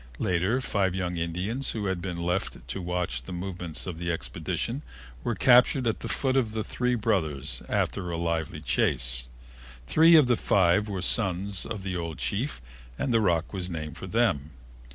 [0.17, 4.81] Later, five young Indians who had been left to watch the movements of the expedition
[5.23, 9.27] were captured at the foot of the Three Brothers after a lively chase.
[9.85, 12.63] Three of the five were sons of the old chief
[12.97, 14.49] and the rock was named for them.